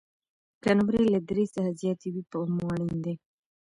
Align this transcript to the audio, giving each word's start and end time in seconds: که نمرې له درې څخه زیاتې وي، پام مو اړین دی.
که 0.63 0.69
نمرې 0.77 1.03
له 1.13 1.19
درې 1.29 1.45
څخه 1.55 1.71
زیاتې 1.81 2.07
وي، 2.13 2.23
پام 2.31 2.49
مو 2.57 2.65
اړین 2.73 2.97
دی. 3.05 3.15